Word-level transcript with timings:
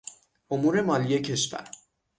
امور 0.49 0.81
مالی 0.81 1.19
کشور 1.19 1.65